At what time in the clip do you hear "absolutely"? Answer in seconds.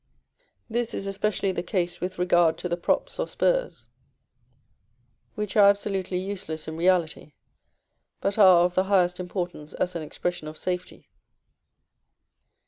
5.69-6.17